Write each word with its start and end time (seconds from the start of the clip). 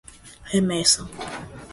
remessa 0.51 1.05